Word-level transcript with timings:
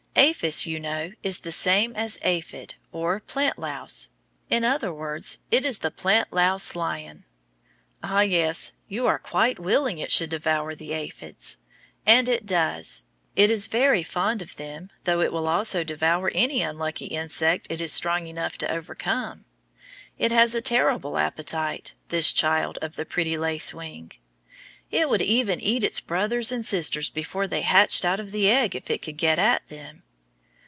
Aphis, 0.13 0.67
you 0.67 0.77
know, 0.79 1.13
is 1.23 1.39
the 1.39 1.53
same 1.53 1.93
as 1.95 2.19
aphid, 2.21 2.75
or 2.91 3.21
plant 3.21 3.57
louse. 3.57 4.09
In 4.51 4.63
other 4.65 4.93
words 4.93 5.39
it 5.49 5.63
is 5.65 5.79
the 5.79 5.89
plant 5.89 6.31
louse 6.33 6.75
lion. 6.75 7.23
Ah, 8.03 8.19
yes; 8.19 8.73
you 8.89 9.07
are 9.07 9.17
quite 9.17 9.57
willing 9.57 9.97
it 9.97 10.11
should 10.11 10.29
devour 10.29 10.75
the 10.75 10.91
aphids. 10.93 11.57
And 12.05 12.27
it 12.29 12.45
does. 12.45 13.05
It 13.37 13.49
is 13.49 13.65
very 13.65 14.03
fond 14.03 14.41
of 14.43 14.57
them, 14.57 14.89
though 15.05 15.21
it 15.21 15.31
will 15.33 15.47
also 15.47 15.83
devour 15.83 16.29
any 16.35 16.61
unlucky 16.61 17.07
insect 17.07 17.65
it 17.71 17.79
is 17.81 17.91
strong 17.93 18.27
enough 18.27 18.57
to 18.59 18.71
overcome. 18.71 19.45
It 20.19 20.31
has 20.31 20.53
a 20.53 20.61
terrible 20.61 21.17
appetite, 21.17 21.93
this 22.09 22.31
child 22.33 22.77
of 22.83 22.95
the 22.95 23.05
pretty 23.07 23.37
lacewing. 23.37 24.11
It 24.91 25.09
would 25.09 25.21
even 25.23 25.59
eat 25.61 25.83
its 25.85 25.99
brothers 26.01 26.51
and 26.51 26.63
sisters 26.65 27.09
before 27.09 27.47
they 27.47 27.61
hatched 27.61 28.05
out 28.05 28.19
of 28.19 28.31
the 28.31 28.49
egg 28.51 28.75
if 28.75 28.91
it 28.91 29.01
could 29.01 29.17
get 29.17 29.39
at 29.39 29.67
them. 29.69 30.03